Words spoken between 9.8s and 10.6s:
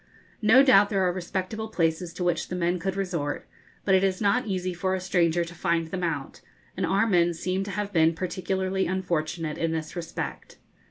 respect.